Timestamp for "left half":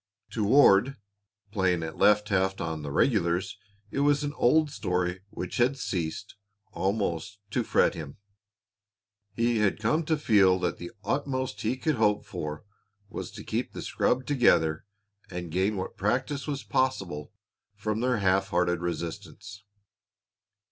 1.95-2.59